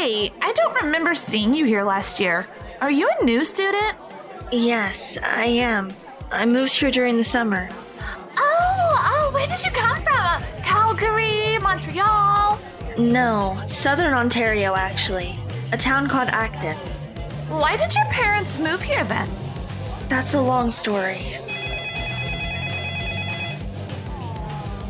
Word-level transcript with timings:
Hey, 0.00 0.30
I 0.40 0.52
don't 0.52 0.84
remember 0.84 1.12
seeing 1.16 1.52
you 1.52 1.64
here 1.64 1.82
last 1.82 2.20
year. 2.20 2.46
Are 2.80 2.88
you 2.88 3.10
a 3.10 3.24
new 3.24 3.44
student? 3.44 3.96
Yes, 4.52 5.18
I 5.20 5.46
am. 5.46 5.90
I 6.30 6.46
moved 6.46 6.72
here 6.72 6.92
during 6.92 7.16
the 7.16 7.24
summer. 7.24 7.68
Oh, 8.36 8.38
oh, 8.38 9.30
where 9.34 9.48
did 9.48 9.58
you 9.64 9.72
come 9.72 10.00
from? 10.02 10.62
Calgary, 10.62 11.58
Montreal? 11.58 12.60
No, 12.96 13.60
southern 13.66 14.14
Ontario, 14.14 14.76
actually. 14.76 15.36
A 15.72 15.76
town 15.76 16.06
called 16.06 16.28
Acton. 16.28 16.76
Why 17.48 17.76
did 17.76 17.92
your 17.92 18.06
parents 18.06 18.56
move 18.56 18.80
here 18.80 19.02
then? 19.02 19.28
That's 20.08 20.34
a 20.34 20.40
long 20.40 20.70
story. 20.70 21.38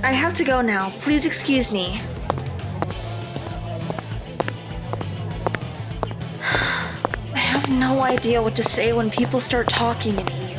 I 0.02 0.12
have 0.12 0.34
to 0.34 0.44
go 0.44 0.60
now. 0.60 0.90
Please 1.00 1.24
excuse 1.24 1.72
me. 1.72 1.98
No 7.88 8.02
idea 8.02 8.42
what 8.42 8.54
to 8.54 8.62
say 8.62 8.92
when 8.92 9.10
people 9.10 9.40
start 9.40 9.66
talking 9.66 10.14
to 10.14 10.22
me. 10.24 10.54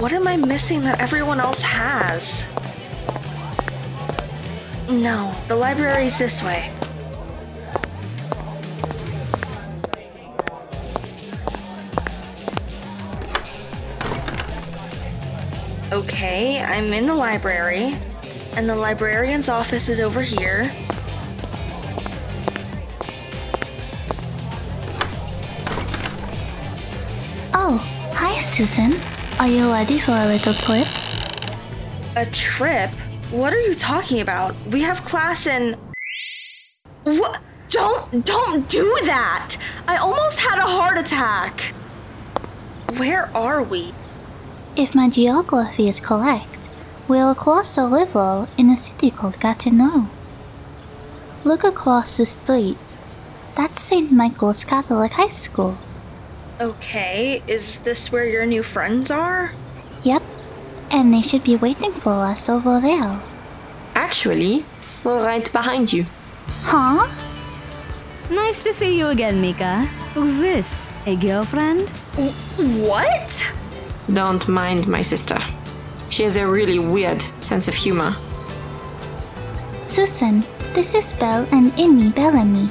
What 0.00 0.12
am 0.12 0.26
I 0.26 0.36
missing 0.36 0.80
that 0.80 0.98
everyone 0.98 1.38
else 1.38 1.62
has? 1.62 2.44
No, 4.88 5.32
the 5.46 5.54
library's 5.54 6.18
this 6.18 6.42
way. 6.42 6.72
Okay, 15.92 16.60
I'm 16.60 16.92
in 16.92 17.06
the 17.06 17.14
library, 17.14 17.96
and 18.54 18.68
the 18.68 18.74
librarian's 18.74 19.48
office 19.48 19.88
is 19.88 20.00
over 20.00 20.20
here. 20.20 20.72
Susan. 28.60 28.92
Are 29.38 29.48
you 29.48 29.72
ready 29.72 29.98
for 29.98 30.12
a 30.12 30.26
little 30.26 30.52
trip? 30.52 30.86
A 32.14 32.26
trip? 32.26 32.90
What 33.30 33.54
are 33.54 33.60
you 33.62 33.74
talking 33.74 34.20
about? 34.20 34.54
We 34.66 34.82
have 34.82 35.00
class 35.02 35.46
in. 35.46 35.78
What? 37.04 37.40
Don't, 37.70 38.22
don't 38.22 38.68
do 38.68 38.98
that! 39.04 39.56
I 39.88 39.96
almost 39.96 40.40
had 40.40 40.58
a 40.58 40.68
heart 40.76 40.98
attack! 40.98 41.72
Where 42.98 43.34
are 43.34 43.62
we? 43.62 43.94
If 44.76 44.94
my 44.94 45.08
geography 45.08 45.88
is 45.88 45.98
correct, 45.98 46.68
we're 47.08 47.30
across 47.30 47.76
the 47.76 47.86
river 47.86 48.46
in 48.58 48.68
a 48.68 48.76
city 48.76 49.10
called 49.10 49.40
Gatineau. 49.40 50.10
Look 51.44 51.64
across 51.64 52.18
the 52.18 52.26
street. 52.26 52.76
That's 53.56 53.80
St. 53.80 54.12
Michael's 54.12 54.64
Catholic 54.64 55.12
High 55.12 55.28
School. 55.28 55.78
Okay, 56.60 57.42
is 57.46 57.78
this 57.78 58.12
where 58.12 58.26
your 58.26 58.44
new 58.44 58.62
friends 58.62 59.10
are? 59.10 59.54
Yep, 60.02 60.22
and 60.90 61.14
they 61.14 61.22
should 61.22 61.42
be 61.42 61.56
waiting 61.56 61.90
for 61.90 62.12
us 62.12 62.50
over 62.50 62.78
there. 62.78 63.18
Actually, 63.94 64.66
we're 65.02 65.24
right 65.24 65.50
behind 65.52 65.90
you. 65.90 66.04
Huh? 66.64 67.08
Nice 68.30 68.62
to 68.64 68.74
see 68.74 68.98
you 68.98 69.06
again, 69.06 69.40
Mika. 69.40 69.86
Who's 70.12 70.38
this? 70.38 70.86
A 71.06 71.16
girlfriend? 71.16 71.88
What? 72.84 73.46
Don't 74.12 74.46
mind 74.46 74.86
my 74.86 75.00
sister. 75.00 75.38
She 76.10 76.24
has 76.24 76.36
a 76.36 76.46
really 76.46 76.78
weird 76.78 77.22
sense 77.42 77.68
of 77.68 77.74
humor. 77.74 78.12
Susan, 79.82 80.44
this 80.74 80.94
is 80.94 81.14
Belle 81.14 81.48
and 81.52 81.72
Amy 81.78 82.10
Bellamy. 82.10 82.68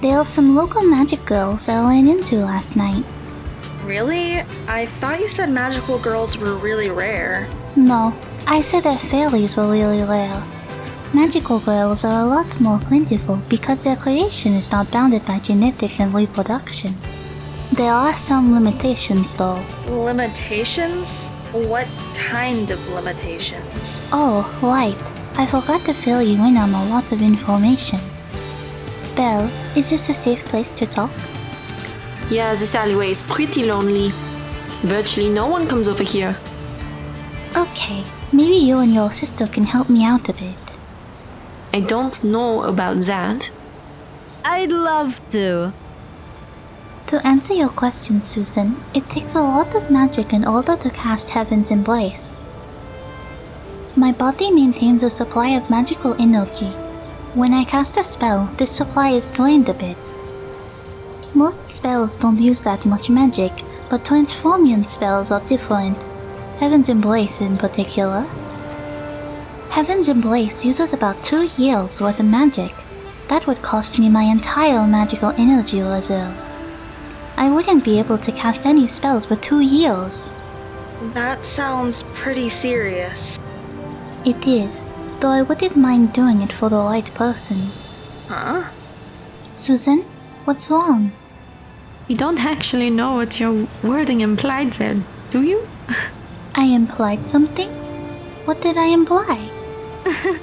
They 0.00 0.12
are 0.12 0.24
some 0.24 0.56
local 0.56 0.82
magic 0.82 1.22
girls 1.26 1.68
I 1.68 1.78
ran 1.84 2.08
into 2.08 2.36
last 2.36 2.74
night. 2.74 3.04
Really? 3.88 4.44
I 4.68 4.84
thought 4.84 5.18
you 5.18 5.28
said 5.28 5.48
magical 5.48 5.98
girls 5.98 6.36
were 6.36 6.56
really 6.58 6.90
rare. 6.90 7.48
No, 7.74 8.12
I 8.46 8.60
said 8.60 8.84
that 8.84 9.00
fairies 9.00 9.56
were 9.56 9.70
really 9.72 10.02
rare. 10.02 10.44
Magical 11.14 11.58
girls 11.60 12.04
are 12.04 12.20
a 12.22 12.26
lot 12.26 12.60
more 12.60 12.78
plentiful 12.80 13.40
because 13.48 13.84
their 13.84 13.96
creation 13.96 14.52
is 14.52 14.70
not 14.70 14.90
bounded 14.90 15.24
by 15.24 15.38
genetics 15.38 16.00
and 16.00 16.12
reproduction. 16.12 16.92
There 17.72 17.94
are 17.94 18.12
some 18.12 18.52
limitations 18.52 19.34
though. 19.34 19.64
Limitations? 19.86 21.28
What 21.52 21.88
kind 22.14 22.70
of 22.70 22.78
limitations? 22.92 24.06
Oh, 24.12 24.44
right. 24.60 25.00
I 25.40 25.46
forgot 25.46 25.80
to 25.86 25.94
fill 25.94 26.20
you 26.20 26.36
in 26.44 26.58
on 26.58 26.74
a 26.74 26.84
lot 26.90 27.10
of 27.10 27.22
information. 27.22 28.00
Belle, 29.16 29.48
is 29.74 29.88
this 29.88 30.10
a 30.10 30.14
safe 30.14 30.44
place 30.44 30.74
to 30.74 30.84
talk? 30.84 31.10
Yeah, 32.30 32.54
this 32.54 32.74
alleyway 32.74 33.10
is 33.10 33.22
pretty 33.22 33.64
lonely. 33.64 34.10
Virtually 34.82 35.30
no 35.30 35.46
one 35.46 35.66
comes 35.66 35.88
over 35.88 36.02
here. 36.02 36.36
Okay, 37.56 38.04
maybe 38.32 38.56
you 38.56 38.78
and 38.78 38.92
your 38.92 39.10
sister 39.10 39.46
can 39.46 39.64
help 39.64 39.88
me 39.88 40.04
out 40.04 40.28
a 40.28 40.34
bit. 40.34 40.54
I 41.72 41.80
don't 41.80 42.22
know 42.24 42.64
about 42.64 42.98
that. 43.06 43.50
I'd 44.44 44.70
love 44.70 45.20
to. 45.30 45.72
To 47.06 47.26
answer 47.26 47.54
your 47.54 47.70
question, 47.70 48.22
Susan, 48.22 48.82
it 48.92 49.08
takes 49.08 49.34
a 49.34 49.40
lot 49.40 49.74
of 49.74 49.90
magic 49.90 50.34
in 50.34 50.44
order 50.44 50.76
to 50.76 50.90
cast 50.90 51.30
Heaven's 51.30 51.70
Embrace. 51.70 52.38
My 53.96 54.12
body 54.12 54.50
maintains 54.50 55.02
a 55.02 55.08
supply 55.08 55.48
of 55.56 55.70
magical 55.70 56.14
energy. 56.20 56.70
When 57.32 57.54
I 57.54 57.64
cast 57.64 57.96
a 57.96 58.04
spell, 58.04 58.50
this 58.58 58.70
supply 58.70 59.10
is 59.10 59.26
drained 59.28 59.70
a 59.70 59.74
bit. 59.74 59.96
Most 61.34 61.68
spells 61.68 62.16
don't 62.16 62.40
use 62.40 62.62
that 62.62 62.86
much 62.86 63.10
magic, 63.10 63.52
but 63.90 64.04
transformian 64.04 64.86
spells 64.86 65.30
are 65.30 65.40
different. 65.46 66.02
Heaven's 66.58 66.88
Embrace 66.88 67.42
in 67.42 67.58
particular. 67.58 68.22
Heaven's 69.70 70.08
Embrace 70.08 70.64
uses 70.64 70.94
about 70.94 71.22
two 71.22 71.44
years 71.62 72.00
worth 72.00 72.18
of 72.18 72.26
magic. 72.26 72.74
That 73.28 73.46
would 73.46 73.60
cost 73.60 73.98
me 73.98 74.08
my 74.08 74.22
entire 74.22 74.86
magical 74.86 75.30
energy 75.36 75.82
reserve. 75.82 76.34
I 77.36 77.50
wouldn't 77.50 77.84
be 77.84 77.98
able 77.98 78.18
to 78.18 78.32
cast 78.32 78.64
any 78.64 78.86
spells 78.86 79.26
for 79.26 79.36
two 79.36 79.60
years. 79.60 80.30
That 81.12 81.44
sounds 81.44 82.04
pretty 82.14 82.48
serious. 82.48 83.38
It 84.24 84.46
is, 84.46 84.86
though 85.20 85.28
I 85.28 85.42
wouldn't 85.42 85.76
mind 85.76 86.14
doing 86.14 86.40
it 86.40 86.52
for 86.52 86.70
the 86.70 86.80
right 86.80 87.14
person. 87.14 87.58
Huh? 88.28 88.70
Susan, 89.54 90.04
what's 90.44 90.70
wrong? 90.70 91.12
You 92.08 92.16
don't 92.16 92.42
actually 92.42 92.88
know 92.88 93.16
what 93.16 93.38
your 93.38 93.68
wording 93.82 94.22
implied 94.22 94.72
then, 94.72 95.04
do 95.30 95.42
you? 95.42 95.68
I 96.54 96.64
implied 96.64 97.28
something? 97.28 97.68
What 98.46 98.62
did 98.62 98.78
I 98.78 98.86
imply? 98.86 99.50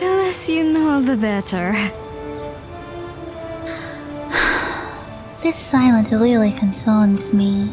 The 0.00 0.06
less 0.06 0.48
you 0.48 0.64
know, 0.64 1.02
the 1.02 1.16
better. 1.16 1.74
This 5.42 5.56
silence 5.56 6.10
really 6.10 6.52
concerns 6.52 7.34
me. 7.34 7.70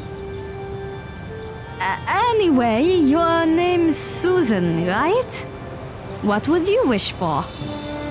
A- 1.80 2.00
anyway, 2.08 2.84
your 2.84 3.46
name's 3.46 3.98
Susan, 3.98 4.86
right? 4.86 5.36
What 6.22 6.50
would 6.50 6.68
you 6.68 6.86
wish 6.86 7.14
for? 7.14 7.44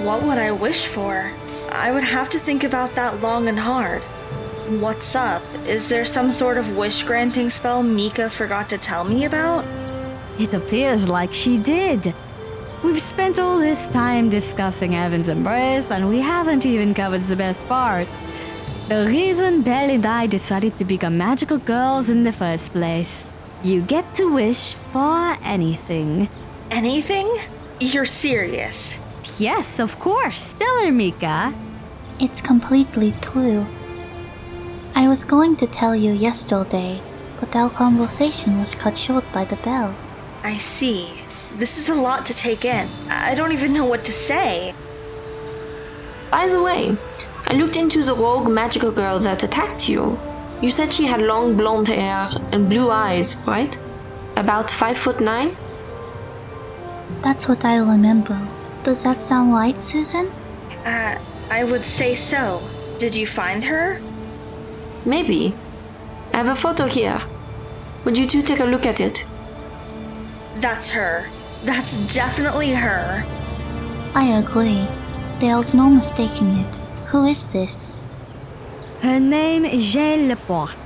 What 0.03 0.23
would 0.23 0.39
I 0.39 0.51
wish 0.51 0.87
for? 0.87 1.31
I 1.73 1.93
would 1.93 2.05
have 2.05 2.31
to 2.31 2.39
think 2.39 2.65
about 2.65 2.95
that 2.95 3.21
long 3.21 3.49
and 3.49 3.59
hard. 3.59 4.03
What's 4.79 5.17
up? 5.17 5.43
Is 5.67 5.89
there 5.89 6.05
some 6.05 6.31
sort 6.31 6.57
of 6.57 6.77
wish 6.77 7.03
granting 7.03 7.51
spell 7.51 7.83
Mika 7.83 8.31
forgot 8.31 8.71
to 8.71 8.79
tell 8.79 9.03
me 9.03 9.25
about? 9.25 9.65
It 10.39 10.55
appears 10.55 11.09
like 11.09 11.35
she 11.35 11.59
did. 11.59 12.15
We've 12.85 13.03
spent 13.03 13.41
all 13.41 13.59
this 13.59 13.89
time 13.89 14.31
discussing 14.31 14.93
Heaven's 14.93 15.27
Embrace, 15.27 15.91
and 15.91 16.09
we 16.09 16.21
haven't 16.21 16.67
even 16.67 16.95
covered 16.95 17.25
the 17.25 17.35
best 17.35 17.61
part. 17.67 18.07
The 18.87 19.09
reason 19.09 19.63
Belle 19.63 19.91
and 19.91 20.07
I 20.07 20.29
decided 20.29 20.79
to 20.79 20.85
become 20.85 21.19
magical 21.19 21.59
girls 21.59 22.09
in 22.09 22.23
the 22.23 22.33
first 22.33 22.71
place. 22.71 23.27
You 23.65 23.83
get 23.83 24.15
to 24.15 24.33
wish 24.33 24.75
for 24.93 25.37
anything. 25.43 26.29
Anything? 26.71 27.29
You're 27.81 28.05
serious. 28.05 29.01
Yes, 29.37 29.81
of 29.81 29.99
course. 29.99 30.53
Tell 30.53 30.85
her, 30.85 30.93
Mika. 30.93 31.53
It's 32.21 32.41
completely 32.41 33.13
true. 33.21 33.67
I 35.01 35.09
was 35.09 35.25
going 35.25 35.57
to 35.57 35.67
tell 35.67 35.97
you 35.97 36.13
yesterday, 36.13 37.01
but 37.41 37.57
our 37.57 37.71
conversation 37.71 38.61
was 38.61 38.75
cut 38.75 38.99
short 38.99 39.25
by 39.33 39.47
the 39.47 39.57
bell. 39.57 39.95
I 40.43 40.59
see. 40.59 41.23
This 41.57 41.79
is 41.79 41.89
a 41.89 41.95
lot 41.95 42.27
to 42.27 42.35
take 42.35 42.67
in. 42.67 42.87
I 43.09 43.35
don't 43.35 43.53
even 43.53 43.73
know 43.73 43.87
what 43.87 44.05
to 44.05 44.13
say. 44.13 44.75
By 46.31 46.49
the 46.49 46.63
way, 46.63 46.99
I 47.47 47.55
looked 47.55 47.79
into 47.79 48.03
the 48.03 48.15
rogue 48.15 48.51
magical 48.51 48.93
girl 48.93 49.19
that 49.21 49.43
attacked 49.43 49.89
you. 49.89 50.19
You 50.61 50.71
said 50.71 50.93
she 50.93 51.07
had 51.07 51.23
long 51.23 51.57
blonde 51.57 51.89
hair 51.89 52.29
and 52.53 52.69
blue 52.69 52.91
eyes, 52.91 53.37
right? 53.47 53.81
About 54.37 54.71
five 54.71 54.99
foot 54.99 55.23
nine? 55.23 55.57
That's 57.23 57.49
what 57.49 57.65
I 57.65 57.77
remember. 57.77 58.39
Does 58.83 59.03
that 59.05 59.23
sound 59.23 59.55
right, 59.55 59.83
Susan? 59.83 60.27
Uh, 60.85 61.19
I 61.49 61.65
would 61.65 61.87
say 61.87 62.15
so. 62.15 62.61
Did 62.99 63.15
you 63.15 63.27
find 63.27 63.65
her? 63.65 63.99
Maybe. 65.05 65.55
I 66.33 66.39
have 66.39 66.49
a 66.49 66.55
photo 66.55 66.87
here. 66.87 67.21
Would 68.05 68.17
you 68.17 68.27
two 68.27 68.43
take 68.43 68.61
a 68.61 68.65
look 68.65 68.87
at 68.87 69.01
it? 69.01 69.27
That's 70.57 70.91
her. 70.91 71.27
That's 71.65 72.15
definitely 72.15 72.73
her. 72.73 73.25
I 74.15 74.39
agree. 74.39 74.87
There's 75.39 75.75
no 75.75 75.89
mistaking 75.89 76.51
it. 76.59 76.75
Who 77.09 77.27
is 77.27 77.49
this? 77.49 77.95
Her 79.03 79.19
name 79.19 79.65
is 79.65 79.93
Jane 79.93 80.29
Laporte. 80.29 80.77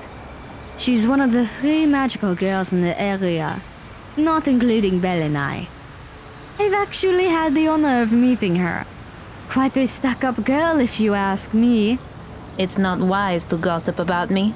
She's 0.79 1.07
one 1.07 1.21
of 1.21 1.33
the 1.33 1.47
three 1.47 1.87
magical 1.87 2.35
girls 2.35 2.73
in 2.73 2.83
the 2.83 3.01
area, 3.01 3.63
not 4.17 4.47
including 4.49 5.01
Belle 5.01 5.23
and 5.23 5.39
I. 5.39 5.69
I've 6.59 6.73
actually 6.73 7.27
had 7.27 7.55
the 7.55 7.69
honor 7.69 8.03
of 8.03 8.13
meeting 8.13 8.57
her. 8.57 8.87
Quite 9.49 9.77
a 9.77 9.87
stuck 9.87 10.25
up 10.25 10.45
girl, 10.45 10.81
if 10.81 11.01
you 11.01 11.15
ask 11.15 11.53
me. 11.53 11.99
It's 12.57 12.79
not 12.79 13.01
wise 13.01 13.47
to 13.47 13.57
gossip 13.57 13.99
about 13.99 14.31
me. 14.31 14.55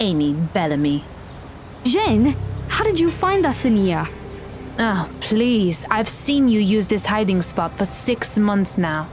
Amy 0.00 0.34
Bellamy. 0.34 1.04
Jane, 1.84 2.36
how 2.68 2.84
did 2.84 3.00
you 3.00 3.10
find 3.10 3.46
us 3.46 3.64
in 3.64 3.76
here? 3.76 4.06
Oh, 4.78 5.10
please. 5.20 5.86
I've 5.90 6.08
seen 6.08 6.48
you 6.48 6.60
use 6.60 6.88
this 6.88 7.06
hiding 7.06 7.40
spot 7.40 7.78
for 7.78 7.86
six 7.86 8.38
months 8.38 8.76
now. 8.76 9.08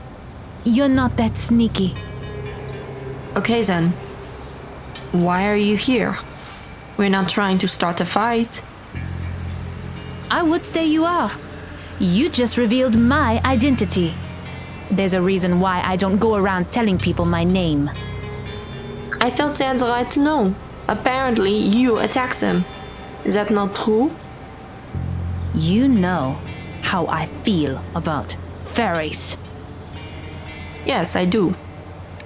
You're 0.64 0.88
not 0.88 1.16
that 1.16 1.36
sneaky. 1.38 1.94
Okay 3.36 3.62
then. 3.62 3.90
Why 5.12 5.48
are 5.48 5.56
you 5.56 5.76
here? 5.76 6.18
We're 6.98 7.08
not 7.08 7.28
trying 7.28 7.58
to 7.58 7.68
start 7.68 8.00
a 8.00 8.04
fight. 8.04 8.62
I 10.30 10.42
would 10.42 10.66
say 10.66 10.84
you 10.86 11.04
are. 11.04 11.32
You 11.98 12.28
just 12.28 12.58
revealed 12.58 12.98
my 12.98 13.40
identity. 13.44 14.14
There's 14.90 15.14
a 15.14 15.22
reason 15.22 15.60
why 15.60 15.80
I 15.82 15.96
don't 15.96 16.18
go 16.18 16.36
around 16.36 16.70
telling 16.70 16.98
people 16.98 17.24
my 17.24 17.44
name. 17.44 17.90
I 19.20 19.30
felt 19.30 19.58
had 19.58 19.78
the 19.78 19.86
right 19.86 20.10
to 20.10 20.20
know. 20.20 20.54
Apparently, 20.88 21.56
you 21.56 21.98
attacked 21.98 22.40
them. 22.40 22.64
Is 23.24 23.34
that 23.34 23.50
not 23.50 23.74
true? 23.74 24.12
You 25.54 25.88
know 25.88 26.38
how 26.82 27.06
I 27.06 27.26
feel 27.26 27.82
about 27.94 28.36
fairies. 28.64 29.36
Yes, 30.84 31.16
I 31.16 31.24
do. 31.24 31.54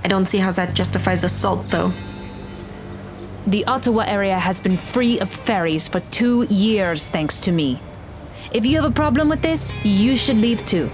I 0.02 0.08
don't 0.08 0.26
see 0.26 0.38
how 0.38 0.50
that 0.50 0.74
justifies 0.74 1.22
assault, 1.22 1.70
though. 1.70 1.92
The 3.46 3.64
Ottawa 3.66 4.04
area 4.06 4.38
has 4.38 4.60
been 4.60 4.76
free 4.76 5.20
of 5.20 5.30
fairies 5.30 5.88
for 5.88 6.00
two 6.00 6.46
years 6.50 7.08
thanks 7.08 7.38
to 7.40 7.52
me. 7.52 7.80
If 8.52 8.66
you 8.66 8.76
have 8.76 8.90
a 8.90 8.94
problem 8.94 9.28
with 9.28 9.42
this, 9.42 9.72
you 9.84 10.16
should 10.16 10.36
leave 10.36 10.64
too. 10.64 10.90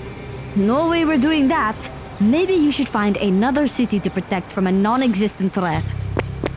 No 0.56 0.88
way 0.88 1.04
we're 1.04 1.18
doing 1.18 1.48
that. 1.48 1.76
Maybe 2.20 2.52
you 2.52 2.70
should 2.70 2.88
find 2.88 3.16
another 3.16 3.66
city 3.66 3.98
to 3.98 4.08
protect 4.08 4.52
from 4.52 4.68
a 4.68 4.72
non 4.72 5.02
existent 5.02 5.52
threat. 5.52 5.84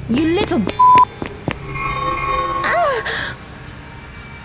You 0.08 0.36
little 0.36 0.60
b- 0.60 0.72
ah! 2.64 3.36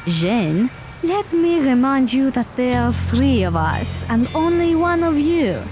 Jane, 0.07 0.71
let 1.03 1.31
me 1.35 1.61
remind 1.61 2.13
you 2.13 2.31
that 2.31 2.47
there's 2.57 3.05
three 3.05 3.43
of 3.43 3.55
us 3.55 4.05
and 4.09 4.27
only 4.35 4.75
one 4.75 5.05
of 5.05 5.19
you. 5.19 5.63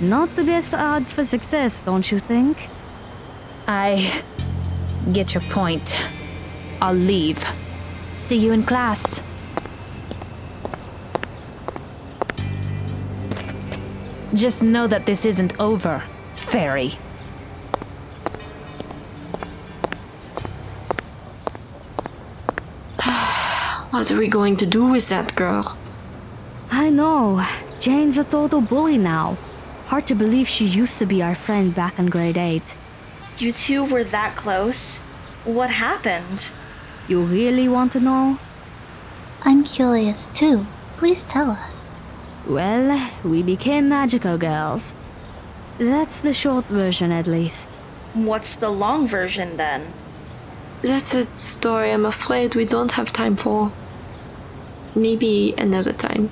Not 0.00 0.34
the 0.36 0.44
best 0.44 0.72
odds 0.72 1.12
for 1.12 1.24
success, 1.24 1.82
don't 1.82 2.08
you 2.12 2.20
think? 2.20 2.68
I 3.66 4.22
get 5.12 5.34
your 5.34 5.42
point. 5.50 6.00
I'll 6.80 6.94
leave. 6.94 7.44
See 8.14 8.36
you 8.36 8.52
in 8.52 8.62
class. 8.62 9.20
Just 14.34 14.62
know 14.62 14.86
that 14.86 15.06
this 15.06 15.24
isn't 15.24 15.58
over, 15.58 16.02
fairy. 16.34 16.92
What 23.90 24.10
are 24.12 24.18
we 24.18 24.28
going 24.28 24.56
to 24.58 24.66
do 24.66 24.84
with 24.84 25.08
that 25.08 25.34
girl? 25.34 25.78
I 26.70 26.90
know. 26.90 27.44
Jane's 27.80 28.18
a 28.18 28.24
total 28.24 28.60
bully 28.60 28.98
now. 28.98 29.38
Hard 29.86 30.06
to 30.08 30.14
believe 30.14 30.46
she 30.46 30.66
used 30.66 30.98
to 30.98 31.06
be 31.06 31.22
our 31.22 31.34
friend 31.34 31.74
back 31.74 31.98
in 31.98 32.06
grade 32.06 32.36
8. 32.36 32.76
You 33.38 33.52
two 33.52 33.84
were 33.84 34.04
that 34.04 34.36
close? 34.36 34.98
What 35.44 35.70
happened? 35.70 36.52
You 37.08 37.22
really 37.22 37.68
want 37.68 37.92
to 37.92 38.00
know? 38.00 38.38
I'm 39.42 39.64
curious 39.64 40.28
too. 40.28 40.66
Please 40.98 41.24
tell 41.24 41.50
us. 41.50 41.88
Well, 42.48 43.10
we 43.24 43.42
became 43.42 43.90
magical 43.90 44.38
girls. 44.38 44.94
That's 45.76 46.22
the 46.22 46.32
short 46.32 46.64
version, 46.64 47.12
at 47.12 47.26
least. 47.26 47.68
What's 48.14 48.56
the 48.56 48.70
long 48.70 49.06
version 49.06 49.58
then? 49.58 49.92
That's 50.80 51.14
a 51.14 51.26
story 51.38 51.92
I'm 51.92 52.06
afraid 52.06 52.54
we 52.54 52.64
don't 52.64 52.92
have 52.92 53.12
time 53.12 53.36
for. 53.36 53.72
Maybe 54.94 55.54
another 55.58 55.92
time. 55.92 56.30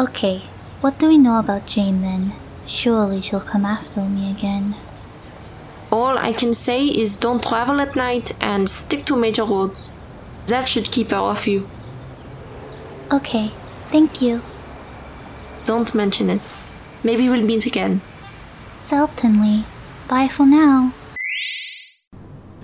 Okay, 0.00 0.42
what 0.80 0.98
do 0.98 1.06
we 1.08 1.18
know 1.18 1.38
about 1.38 1.66
Jane 1.66 2.00
then? 2.00 2.32
Surely 2.66 3.20
she'll 3.20 3.40
come 3.40 3.66
after 3.66 4.00
me 4.00 4.30
again. 4.30 4.74
All 5.90 6.16
I 6.16 6.32
can 6.32 6.54
say 6.54 6.86
is 6.86 7.16
don't 7.16 7.42
travel 7.42 7.78
at 7.78 7.94
night 7.94 8.32
and 8.40 8.70
stick 8.70 9.04
to 9.06 9.16
major 9.16 9.44
roads. 9.44 9.94
That 10.46 10.66
should 10.66 10.90
keep 10.90 11.10
her 11.10 11.18
off 11.18 11.46
you. 11.46 11.68
Okay, 13.12 13.50
thank 13.90 14.22
you. 14.22 14.40
Don't 15.64 15.94
mention 15.94 16.28
it. 16.30 16.50
Maybe 17.04 17.28
we'll 17.28 17.42
meet 17.42 17.66
again. 17.66 18.00
Certainly. 18.76 19.64
Bye 20.08 20.28
for 20.28 20.46
now. 20.46 20.92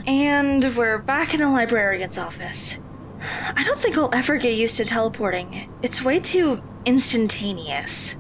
And 0.07 0.77
we're 0.77 0.99
back 0.99 1.35
in 1.35 1.41
the 1.41 1.51
librarian's 1.51 2.19
office. 2.19 2.79
I 3.55 3.63
don't 3.65 3.79
think 3.79 3.97
I'll 3.99 4.15
ever 4.15 4.37
get 4.37 4.57
used 4.57 4.77
to 4.77 4.85
teleporting. 4.85 5.71
It's 5.83 6.03
way 6.03 6.19
too 6.21 6.63
instantaneous. 6.85 8.17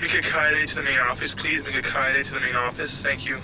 Mika 0.00 0.20
Kaede 0.20 0.66
to 0.68 0.74
the 0.76 0.82
main 0.82 0.98
office, 0.98 1.34
please. 1.34 1.64
Mika 1.64 1.82
Kaede 1.82 2.24
to 2.24 2.34
the 2.34 2.40
main 2.40 2.56
office. 2.56 3.02
Thank 3.02 3.24
you. 3.26 3.38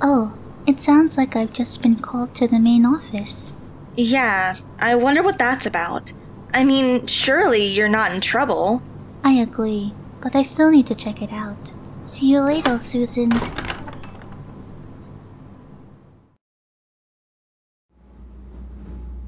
Oh, 0.00 0.34
it 0.66 0.80
sounds 0.80 1.16
like 1.16 1.36
I've 1.36 1.52
just 1.52 1.82
been 1.82 1.96
called 1.96 2.34
to 2.36 2.48
the 2.48 2.58
main 2.58 2.84
office. 2.86 3.52
Yeah, 3.96 4.56
I 4.78 4.94
wonder 4.94 5.22
what 5.22 5.38
that's 5.38 5.66
about. 5.66 6.12
I 6.54 6.64
mean, 6.64 7.06
surely 7.06 7.66
you're 7.66 7.88
not 7.88 8.12
in 8.12 8.20
trouble. 8.20 8.82
I 9.24 9.32
agree, 9.34 9.94
but 10.20 10.34
I 10.34 10.42
still 10.42 10.70
need 10.70 10.86
to 10.88 10.94
check 10.94 11.22
it 11.22 11.32
out. 11.32 11.72
See 12.02 12.26
you 12.26 12.40
later, 12.40 12.80
Susan. 12.82 13.30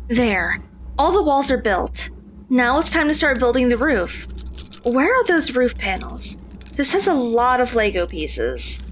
There. 0.09 0.63
All 0.99 1.13
the 1.13 1.23
walls 1.23 1.51
are 1.51 1.59
built. 1.59 2.11
Now 2.49 2.79
it's 2.79 2.93
time 2.93 3.09
to 3.09 3.15
start 3.15 3.39
building 3.39 3.69
the 3.69 3.77
roof. 3.77 4.27
Where 4.85 5.15
are 5.15 5.25
those 5.25 5.55
roof 5.55 5.77
panels? 5.79 6.37
This 6.77 6.93
has 6.93 7.07
a 7.07 7.15
lot 7.15 7.61
of 7.61 7.75
Lego 7.75 8.07
pieces. 8.07 8.83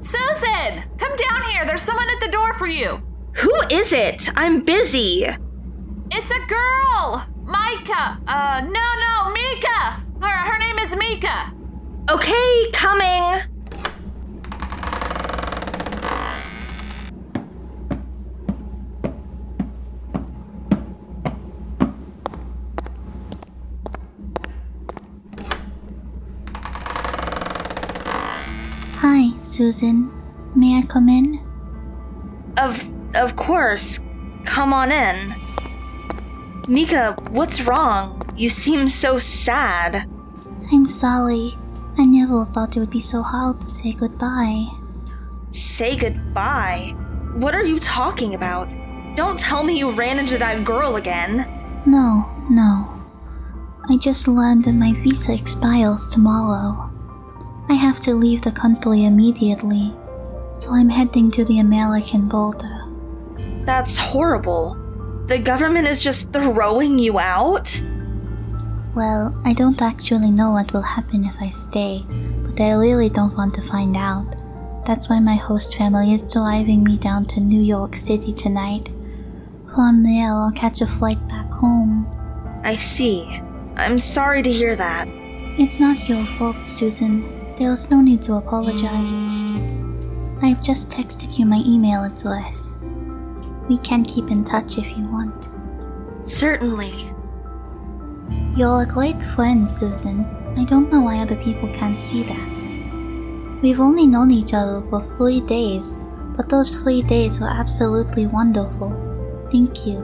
Susan! 0.00 0.84
Come 0.98 1.16
down 1.16 1.42
here. 1.50 1.64
There's 1.64 1.82
someone 1.82 2.08
at 2.10 2.20
the 2.20 2.30
door 2.30 2.54
for 2.54 2.66
you. 2.66 3.02
Who 3.34 3.54
is 3.70 3.92
it? 3.92 4.28
I'm 4.36 4.64
busy. 4.64 5.26
It's 6.10 6.30
a 6.30 6.46
girl! 6.46 7.26
Micah! 7.44 8.20
Uh, 8.26 8.60
no, 8.64 8.70
no, 8.70 9.32
Mika! 9.32 10.02
Her, 10.20 10.50
her 10.50 10.58
name 10.58 10.78
is 10.78 10.94
Mika. 10.96 11.52
Okay, 12.10 12.70
coming. 12.72 13.42
Hi, 28.94 29.38
Susan. 29.38 30.10
May 30.54 30.78
I 30.78 30.82
come 30.88 31.10
in? 31.10 31.44
Of 32.56 32.88
of 33.14 33.36
course. 33.36 34.00
Come 34.46 34.72
on 34.72 34.90
in. 34.90 35.34
Mika, 36.68 37.16
what's 37.32 37.60
wrong? 37.60 38.22
You 38.34 38.48
seem 38.48 38.88
so 38.88 39.18
sad. 39.18 40.08
I'm 40.72 40.88
sorry. 40.88 41.54
I 42.00 42.04
never 42.04 42.44
thought 42.44 42.76
it 42.76 42.80
would 42.80 42.90
be 42.90 43.00
so 43.00 43.22
hard 43.22 43.60
to 43.60 43.68
say 43.68 43.92
goodbye. 43.92 44.68
Say 45.50 45.96
goodbye. 45.96 46.94
What 47.34 47.56
are 47.56 47.64
you 47.64 47.80
talking 47.80 48.34
about? 48.34 48.68
Don't 49.16 49.38
tell 49.38 49.64
me 49.64 49.76
you 49.76 49.90
ran 49.90 50.20
into 50.20 50.38
that 50.38 50.62
girl 50.62 50.94
again. 50.96 51.82
No, 51.86 52.24
no. 52.48 52.94
I 53.90 53.96
just 53.96 54.28
learned 54.28 54.64
that 54.64 54.74
my 54.74 54.92
visa 54.92 55.34
expires 55.34 56.10
tomorrow. 56.10 56.88
I 57.68 57.74
have 57.74 57.98
to 58.00 58.14
leave 58.14 58.42
the 58.42 58.52
country 58.52 59.04
immediately, 59.04 59.92
so 60.52 60.74
I'm 60.74 60.88
heading 60.88 61.30
to 61.32 61.44
the 61.44 61.58
American 61.58 62.28
border. 62.28 62.84
That's 63.64 63.96
horrible. 63.96 64.76
The 65.26 65.38
government 65.38 65.88
is 65.88 66.02
just 66.02 66.32
throwing 66.32 66.98
you 66.98 67.18
out? 67.18 67.82
Well, 68.98 69.32
I 69.44 69.52
don't 69.52 69.80
actually 69.80 70.32
know 70.32 70.50
what 70.50 70.72
will 70.72 70.82
happen 70.82 71.24
if 71.24 71.36
I 71.40 71.50
stay, 71.50 72.04
but 72.08 72.60
I 72.60 72.72
really 72.72 73.08
don't 73.08 73.36
want 73.36 73.54
to 73.54 73.62
find 73.62 73.96
out. 73.96 74.34
That's 74.84 75.08
why 75.08 75.20
my 75.20 75.36
host 75.36 75.76
family 75.76 76.12
is 76.12 76.22
driving 76.22 76.82
me 76.82 76.96
down 76.96 77.26
to 77.26 77.38
New 77.38 77.60
York 77.60 77.94
City 77.94 78.32
tonight. 78.32 78.88
From 79.72 80.02
there, 80.02 80.32
I'll 80.32 80.50
catch 80.50 80.80
a 80.80 80.86
flight 80.88 81.28
back 81.28 81.48
home. 81.52 82.08
I 82.64 82.74
see. 82.74 83.40
I'm 83.76 84.00
sorry 84.00 84.42
to 84.42 84.50
hear 84.50 84.74
that. 84.74 85.06
It's 85.06 85.78
not 85.78 86.08
your 86.08 86.26
fault, 86.36 86.66
Susan. 86.66 87.54
There's 87.54 87.92
no 87.92 88.00
need 88.00 88.20
to 88.22 88.34
apologize. 88.34 89.30
I've 90.42 90.60
just 90.60 90.90
texted 90.90 91.38
you 91.38 91.46
my 91.46 91.62
email 91.64 92.02
address. 92.02 92.74
We 93.68 93.78
can 93.78 94.04
keep 94.04 94.32
in 94.32 94.44
touch 94.44 94.76
if 94.76 94.98
you 94.98 95.06
want. 95.06 95.48
Certainly. 96.28 97.14
You're 98.58 98.82
a 98.82 98.86
great 98.86 99.22
friend, 99.22 99.70
Susan. 99.70 100.24
I 100.56 100.64
don't 100.64 100.90
know 100.90 101.00
why 101.02 101.20
other 101.20 101.36
people 101.36 101.68
can't 101.74 102.00
see 102.00 102.24
that. 102.24 103.60
We've 103.62 103.78
only 103.78 104.04
known 104.04 104.32
each 104.32 104.52
other 104.52 104.82
for 104.90 105.00
three 105.00 105.40
days, 105.42 105.96
but 106.36 106.48
those 106.48 106.74
three 106.74 107.02
days 107.02 107.38
were 107.38 107.46
absolutely 107.46 108.26
wonderful. 108.26 108.90
Thank 109.52 109.86
you. 109.86 109.98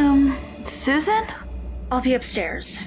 Um, 0.00 0.36
Susan? 0.64 1.22
I'll 1.92 2.00
be 2.00 2.14
upstairs. 2.14 2.80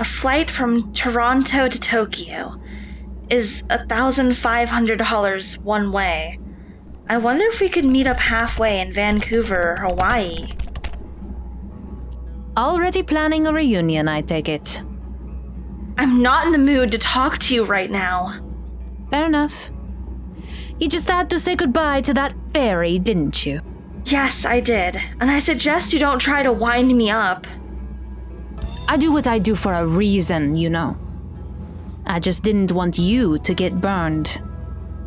A 0.00 0.04
flight 0.04 0.50
from 0.50 0.94
Toronto 0.94 1.68
to 1.68 1.78
Tokyo 1.78 2.58
is 3.28 3.62
$1,500 3.64 5.58
one 5.58 5.92
way. 5.92 6.38
I 7.06 7.18
wonder 7.18 7.44
if 7.44 7.60
we 7.60 7.68
could 7.68 7.84
meet 7.84 8.06
up 8.06 8.16
halfway 8.16 8.80
in 8.80 8.94
Vancouver 8.94 9.72
or 9.72 9.76
Hawaii. 9.76 10.54
Already 12.56 13.02
planning 13.02 13.46
a 13.46 13.52
reunion, 13.52 14.08
I 14.08 14.22
take 14.22 14.48
it. 14.48 14.80
I'm 15.98 16.22
not 16.22 16.46
in 16.46 16.52
the 16.52 16.58
mood 16.58 16.92
to 16.92 16.98
talk 16.98 17.36
to 17.40 17.54
you 17.54 17.64
right 17.64 17.90
now. 17.90 18.40
Fair 19.10 19.26
enough. 19.26 19.70
You 20.78 20.88
just 20.88 21.10
had 21.10 21.28
to 21.28 21.38
say 21.38 21.56
goodbye 21.56 22.00
to 22.02 22.14
that 22.14 22.34
fairy, 22.54 22.98
didn't 22.98 23.44
you? 23.44 23.60
Yes, 24.06 24.46
I 24.46 24.60
did, 24.60 24.96
and 25.20 25.30
I 25.30 25.40
suggest 25.40 25.92
you 25.92 25.98
don't 25.98 26.20
try 26.20 26.42
to 26.42 26.54
wind 26.54 26.96
me 26.96 27.10
up. 27.10 27.46
I 28.90 28.96
do 28.96 29.12
what 29.12 29.28
I 29.28 29.38
do 29.38 29.54
for 29.54 29.72
a 29.72 29.86
reason, 29.86 30.56
you 30.56 30.68
know. 30.68 30.98
I 32.06 32.18
just 32.18 32.42
didn't 32.42 32.72
want 32.72 32.98
you 32.98 33.38
to 33.38 33.54
get 33.54 33.80
burned. 33.80 34.42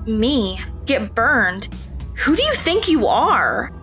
Me? 0.07 0.57
Get 0.85 1.13
burned? 1.13 1.67
Who 2.19 2.33
do 2.33 2.43
you 2.43 2.53
think 2.53 2.87
you 2.87 3.07
are? 3.07 3.73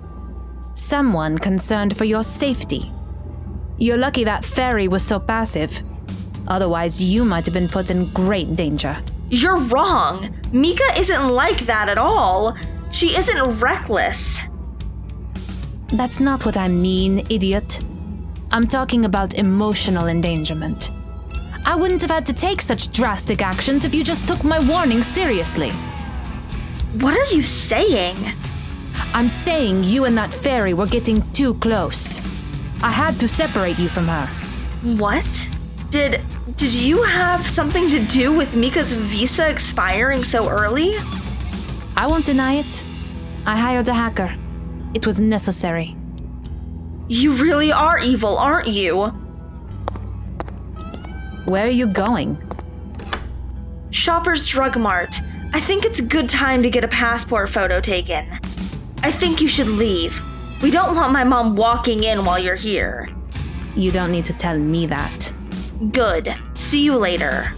Someone 0.72 1.36
concerned 1.36 1.98
for 1.98 2.06
your 2.06 2.22
safety. 2.22 2.90
You're 3.76 3.98
lucky 3.98 4.24
that 4.24 4.42
fairy 4.42 4.88
was 4.88 5.02
so 5.02 5.20
passive. 5.20 5.82
Otherwise, 6.48 7.02
you 7.02 7.22
might 7.26 7.44
have 7.44 7.52
been 7.52 7.68
put 7.68 7.90
in 7.90 8.10
great 8.14 8.56
danger. 8.56 8.96
You're 9.28 9.58
wrong. 9.58 10.34
Mika 10.50 10.98
isn't 10.98 11.28
like 11.28 11.66
that 11.66 11.90
at 11.90 11.98
all. 11.98 12.56
She 12.90 13.14
isn't 13.18 13.60
reckless. 13.60 14.40
That's 15.88 16.20
not 16.20 16.46
what 16.46 16.56
I 16.56 16.68
mean, 16.68 17.26
idiot. 17.28 17.80
I'm 18.52 18.66
talking 18.66 19.04
about 19.04 19.34
emotional 19.34 20.08
endangerment. 20.08 20.90
I 21.64 21.76
wouldn't 21.76 22.02
have 22.02 22.10
had 22.10 22.26
to 22.26 22.32
take 22.32 22.60
such 22.60 22.90
drastic 22.90 23.42
actions 23.42 23.84
if 23.84 23.94
you 23.94 24.02
just 24.02 24.26
took 24.26 24.42
my 24.42 24.58
warning 24.58 25.04
seriously. 25.04 25.70
What 26.98 27.16
are 27.16 27.32
you 27.32 27.44
saying? 27.44 28.16
I'm 29.14 29.28
saying 29.28 29.84
you 29.84 30.04
and 30.04 30.18
that 30.18 30.34
fairy 30.34 30.74
were 30.74 30.86
getting 30.86 31.22
too 31.30 31.54
close. 31.54 32.20
I 32.82 32.90
had 32.90 33.20
to 33.20 33.28
separate 33.28 33.78
you 33.78 33.88
from 33.88 34.08
her. 34.08 34.26
What? 34.96 35.48
Did 35.90 36.20
did 36.56 36.74
you 36.74 37.02
have 37.04 37.46
something 37.46 37.88
to 37.90 38.00
do 38.06 38.32
with 38.36 38.56
Mika's 38.56 38.92
visa 38.92 39.48
expiring 39.48 40.24
so 40.24 40.48
early? 40.48 40.96
I 41.96 42.08
won't 42.08 42.26
deny 42.26 42.54
it. 42.54 42.84
I 43.46 43.56
hired 43.56 43.88
a 43.88 43.94
hacker. 43.94 44.34
It 44.94 45.06
was 45.06 45.20
necessary. 45.20 45.96
You 47.10 47.32
really 47.32 47.72
are 47.72 47.98
evil, 47.98 48.38
aren't 48.38 48.68
you? 48.68 49.06
Where 51.44 51.66
are 51.66 51.68
you 51.68 51.88
going? 51.88 52.38
Shoppers 53.90 54.46
Drug 54.46 54.78
Mart. 54.78 55.20
I 55.52 55.58
think 55.58 55.84
it's 55.84 55.98
a 55.98 56.04
good 56.04 56.30
time 56.30 56.62
to 56.62 56.70
get 56.70 56.84
a 56.84 56.88
passport 56.88 57.50
photo 57.50 57.80
taken. 57.80 58.30
I 59.02 59.10
think 59.10 59.40
you 59.40 59.48
should 59.48 59.66
leave. 59.66 60.22
We 60.62 60.70
don't 60.70 60.94
want 60.94 61.12
my 61.12 61.24
mom 61.24 61.56
walking 61.56 62.04
in 62.04 62.24
while 62.24 62.38
you're 62.38 62.54
here. 62.54 63.08
You 63.74 63.90
don't 63.90 64.12
need 64.12 64.26
to 64.26 64.32
tell 64.32 64.56
me 64.56 64.86
that. 64.86 65.32
Good. 65.90 66.32
See 66.54 66.84
you 66.84 66.96
later. 66.96 67.48